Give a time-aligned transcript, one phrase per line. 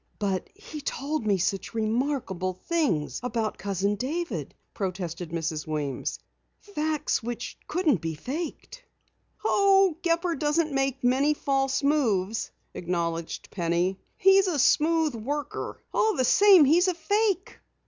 [0.17, 5.67] "But he told me such remarkable things about Cousin David," protested Mrs.
[5.67, 6.17] Weems.
[6.59, 8.83] "Facts which couldn't be faked."
[9.45, 13.99] "Oh, Gepper doesn't make many false moves," acknowledged Penny.
[14.17, 15.79] "He's a smooth worker.
[15.93, 17.59] All the same, he's a fake."